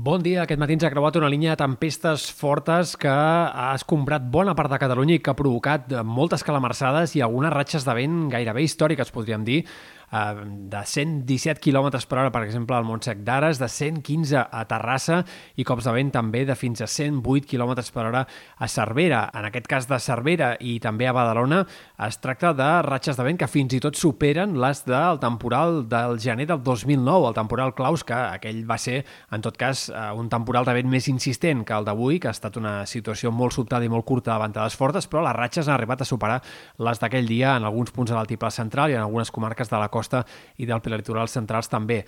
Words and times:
Bon 0.00 0.22
dia. 0.24 0.46
Aquest 0.46 0.56
matí 0.56 0.72
ens 0.78 0.84
ha 0.86 0.90
creuat 0.94 1.18
una 1.18 1.28
línia 1.28 1.50
de 1.52 1.60
tempestes 1.60 2.22
fortes 2.32 2.94
que 2.96 3.10
ha 3.10 3.74
escombrat 3.76 4.30
bona 4.32 4.54
part 4.56 4.72
de 4.72 4.78
Catalunya 4.80 5.18
i 5.18 5.20
que 5.20 5.34
ha 5.34 5.36
provocat 5.36 5.92
moltes 6.08 6.40
calamarsades 6.46 7.12
i 7.18 7.20
algunes 7.26 7.52
ratxes 7.52 7.84
de 7.84 7.96
vent 7.98 8.14
gairebé 8.32 8.64
històriques, 8.64 9.12
podríem 9.12 9.44
dir, 9.44 9.58
de 10.10 10.82
117 10.84 11.60
km 11.62 11.90
per 12.08 12.18
hora, 12.18 12.30
per 12.34 12.42
exemple, 12.42 12.74
al 12.74 12.84
Montsec 12.84 13.22
d'Ares, 13.22 13.60
de 13.60 13.68
115 13.70 14.40
a 14.42 14.64
Terrassa 14.66 15.20
i 15.56 15.64
cops 15.66 15.86
de 15.86 15.94
vent 15.94 16.10
també 16.10 16.42
de 16.48 16.56
fins 16.58 16.82
a 16.82 16.88
108 16.90 17.46
km 17.46 17.76
per 17.94 18.06
hora 18.08 18.24
a 18.58 18.68
Cervera. 18.68 19.22
En 19.34 19.46
aquest 19.46 19.68
cas 19.70 19.86
de 19.86 20.00
Cervera 20.02 20.56
i 20.60 20.78
també 20.82 21.06
a 21.06 21.14
Badalona 21.14 21.62
es 22.06 22.18
tracta 22.18 22.52
de 22.56 22.70
ratxes 22.86 23.18
de 23.18 23.26
vent 23.26 23.38
que 23.38 23.48
fins 23.50 23.76
i 23.76 23.80
tot 23.82 23.98
superen 23.98 24.56
les 24.60 24.82
del 24.88 25.20
temporal 25.22 25.84
del 25.88 26.18
gener 26.18 26.48
del 26.50 26.62
2009, 26.64 27.30
el 27.30 27.38
temporal 27.38 27.74
Claus, 27.78 28.02
que 28.04 28.16
aquell 28.16 28.64
va 28.68 28.78
ser, 28.82 29.04
en 29.30 29.46
tot 29.46 29.56
cas, 29.60 29.88
eh, 29.90 30.10
un 30.16 30.28
temporal 30.32 30.66
de 30.66 30.74
vent 30.74 30.90
més 30.90 31.06
insistent 31.08 31.62
que 31.64 31.76
el 31.76 31.86
d'avui, 31.86 32.18
que 32.18 32.28
ha 32.28 32.34
estat 32.34 32.58
una 32.58 32.84
situació 32.86 33.30
molt 33.30 33.54
sobtada 33.54 33.86
i 33.86 33.92
molt 33.92 34.04
curta 34.08 34.34
de 34.34 34.42
ventades 34.42 34.74
fortes, 34.76 35.06
però 35.06 35.22
les 35.22 35.36
ratxes 35.38 35.68
han 35.68 35.76
arribat 35.76 36.02
a 36.02 36.08
superar 36.08 36.40
les 36.78 36.98
d'aquell 36.98 37.28
dia 37.30 37.54
en 37.56 37.68
alguns 37.68 37.94
punts 37.94 38.10
de 38.10 38.18
l'altiple 38.18 38.50
central 38.50 38.90
i 38.90 38.98
en 38.98 39.04
algunes 39.04 39.30
comarques 39.30 39.70
de 39.70 39.78
la 39.78 39.88
costa 39.88 39.99
costa 40.00 40.24
i 40.58 40.68
del 40.68 40.82
prelitoral 40.84 41.30
centrals 41.30 41.70
també. 41.70 42.02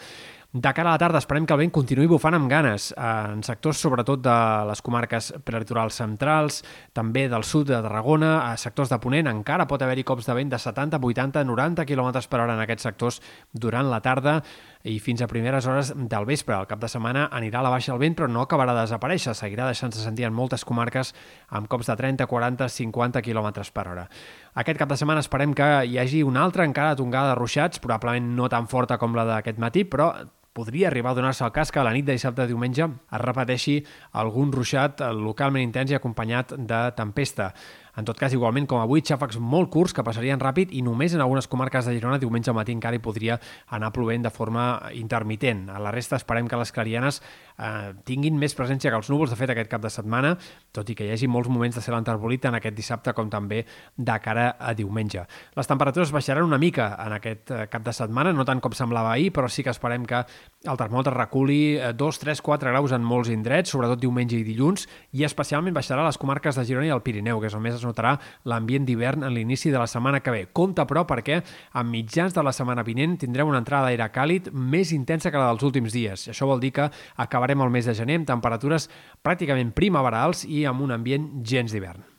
De 0.52 0.68
cara 0.76 0.90
a 0.90 0.92
la 0.92 1.00
tarda 1.00 1.16
esperem 1.16 1.46
que 1.48 1.54
el 1.54 1.62
vent 1.62 1.70
continuï 1.72 2.04
bufant 2.10 2.34
amb 2.36 2.44
ganes 2.50 2.90
eh, 2.92 3.04
en 3.32 3.40
sectors 3.40 3.78
sobretot 3.80 4.20
de 4.20 4.34
les 4.68 4.82
comarques 4.84 5.30
prelitorals 5.46 5.96
centrals, 5.96 6.58
també 6.92 7.22
del 7.32 7.46
sud 7.48 7.70
de 7.70 7.78
Tarragona, 7.80 8.50
a 8.50 8.58
sectors 8.60 8.92
de 8.92 8.98
Ponent 9.00 9.30
encara 9.30 9.64
pot 9.70 9.80
haver-hi 9.80 10.04
cops 10.04 10.28
de 10.28 10.36
vent 10.36 10.52
de 10.52 10.58
70, 10.60 11.00
80, 11.00 11.46
90 11.48 11.86
km 11.88 12.10
per 12.28 12.42
hora 12.42 12.58
en 12.58 12.60
aquests 12.66 12.84
sectors 12.84 13.22
durant 13.64 13.88
la 13.88 14.02
tarda 14.04 14.42
i 14.84 14.98
fins 15.00 15.22
a 15.24 15.30
primeres 15.30 15.64
hores 15.64 15.94
del 15.96 16.28
vespre. 16.28 16.58
El 16.58 16.68
cap 16.68 16.84
de 16.84 16.92
setmana 16.92 17.30
anirà 17.32 17.62
a 17.62 17.66
la 17.70 17.72
baixa 17.72 17.94
el 17.96 18.02
vent, 18.04 18.18
però 18.18 18.28
no 18.28 18.44
acabarà 18.44 18.74
de 18.76 18.84
desaparèixer. 18.84 19.32
Seguirà 19.38 19.70
deixant-se 19.70 20.04
sentir 20.04 20.28
en 20.28 20.36
moltes 20.36 20.66
comarques 20.68 21.14
amb 21.48 21.70
cops 21.72 21.88
de 21.88 21.96
30, 21.96 22.28
40, 22.28 22.68
50 22.68 23.24
km 23.24 23.48
per 23.72 23.86
hora. 23.88 24.04
Aquest 24.52 24.84
cap 24.84 24.92
de 24.92 25.00
setmana 25.00 25.24
esperem 25.24 25.56
que 25.56 25.72
hi 25.88 25.96
hagi 25.96 26.20
una 26.28 26.44
altra 26.44 26.68
encara 26.68 26.98
tongada 26.98 27.32
de 27.32 27.40
ruixats, 27.40 27.80
probablement 27.80 28.34
no 28.36 28.52
tan 28.52 28.68
forta 28.68 29.00
com 29.00 29.16
la 29.16 29.24
d'aquest 29.32 29.56
matí, 29.62 29.88
però 29.88 30.12
podria 30.52 30.88
arribar 30.88 31.12
a 31.12 31.14
donar-se 31.16 31.44
el 31.44 31.52
cas 31.52 31.72
que 31.72 31.80
a 31.80 31.84
la 31.86 31.92
nit 31.94 32.04
de 32.04 32.16
dissabte 32.16 32.44
a 32.44 32.48
diumenge 32.48 32.84
es 32.84 33.22
repeteixi 33.22 33.78
algun 34.20 34.52
ruixat 34.52 35.00
localment 35.16 35.64
intens 35.64 35.92
i 35.92 35.96
acompanyat 35.96 36.54
de 36.58 36.82
tempesta. 36.96 37.52
En 37.96 38.06
tot 38.08 38.16
cas, 38.16 38.32
igualment, 38.32 38.64
com 38.64 38.80
avui, 38.80 39.02
xàfecs 39.04 39.36
molt 39.36 39.68
curts 39.72 39.92
que 39.92 40.04
passarien 40.04 40.40
ràpid 40.40 40.70
i 40.72 40.80
només 40.84 41.12
en 41.12 41.20
algunes 41.20 41.48
comarques 41.50 41.84
de 41.84 41.92
Girona 41.92 42.16
diumenge 42.22 42.48
al 42.48 42.56
matí 42.56 42.72
encara 42.72 42.96
hi 42.96 43.02
podria 43.04 43.36
anar 43.68 43.90
plovent 43.92 44.24
de 44.24 44.32
forma 44.32 44.64
intermitent. 44.96 45.66
A 45.68 45.80
la 45.82 45.92
resta 45.92 46.16
esperem 46.16 46.48
que 46.48 46.56
les 46.56 46.72
clarianes 46.72 47.20
eh, 47.20 47.92
tinguin 48.08 48.38
més 48.40 48.56
presència 48.56 48.88
que 48.88 48.96
els 48.96 49.10
núvols, 49.12 49.34
de 49.34 49.36
fet, 49.36 49.52
aquest 49.52 49.68
cap 49.68 49.84
de 49.84 49.90
setmana, 49.92 50.32
tot 50.72 50.88
i 50.88 50.96
que 50.96 51.04
hi 51.04 51.12
hagi 51.12 51.28
molts 51.28 51.50
moments 51.52 51.76
de 51.76 51.84
cel 51.84 51.98
enterbolit 51.98 52.48
en 52.48 52.56
aquest 52.56 52.78
dissabte 52.78 53.12
com 53.12 53.28
també 53.28 53.60
de 53.96 54.16
cara 54.24 54.54
a 54.58 54.72
diumenge. 54.78 55.26
Les 55.58 55.68
temperatures 55.68 56.14
baixaran 56.16 56.48
una 56.48 56.60
mica 56.62 56.94
en 57.04 57.18
aquest 57.18 57.52
eh, 57.52 57.66
cap 57.68 57.84
de 57.84 57.92
setmana, 57.92 58.32
no 58.32 58.48
tant 58.48 58.64
com 58.64 58.72
semblava 58.72 59.12
ahir, 59.12 59.34
però 59.36 59.52
sí 59.52 59.66
que 59.66 59.74
esperem 59.74 60.08
que 60.08 60.24
el 60.64 60.80
termòmetre 60.80 61.12
reculi 61.12 61.76
2, 61.92 62.22
3, 62.24 62.40
4 62.40 62.72
graus 62.72 62.96
en 62.96 63.04
molts 63.04 63.28
indrets, 63.34 63.74
sobretot 63.74 64.00
diumenge 64.00 64.38
i 64.38 64.46
dilluns, 64.46 64.88
i 65.12 65.26
especialment 65.28 65.76
baixarà 65.76 66.06
a 66.06 66.08
les 66.08 66.16
comarques 66.16 66.56
de 66.56 66.64
Girona 66.64 66.88
i 66.88 66.94
el 66.94 67.04
Pirineu, 67.04 67.40
que 67.42 67.50
és 67.50 67.58
on 67.58 67.64
més 67.64 67.81
es 67.82 67.88
notarà 67.88 68.14
l'ambient 68.48 68.86
d'hivern 68.86 69.26
en 69.26 69.34
l'inici 69.34 69.72
de 69.74 69.80
la 69.82 69.88
setmana 69.90 70.22
que 70.22 70.34
ve. 70.34 70.46
Compte, 70.54 70.86
però, 70.88 71.04
perquè 71.08 71.42
a 71.42 71.84
mitjans 71.86 72.34
de 72.34 72.46
la 72.46 72.54
setmana 72.54 72.86
vinent 72.86 73.18
tindrem 73.20 73.50
una 73.50 73.60
entrada 73.62 73.90
d'aire 73.90 74.08
càlid 74.14 74.52
més 74.54 74.94
intensa 74.94 75.30
que 75.30 75.42
la 75.42 75.50
dels 75.50 75.66
últims 75.66 75.92
dies. 75.92 76.28
Això 76.32 76.48
vol 76.48 76.62
dir 76.62 76.72
que 76.78 76.88
acabarem 77.26 77.66
el 77.66 77.74
mes 77.74 77.90
de 77.90 77.96
gener 77.98 78.22
amb 78.22 78.30
temperatures 78.30 78.88
pràcticament 79.22 79.74
primaverals 79.76 80.46
i 80.46 80.64
amb 80.68 80.86
un 80.86 80.94
ambient 80.94 81.30
gens 81.42 81.74
d'hivern. 81.74 82.11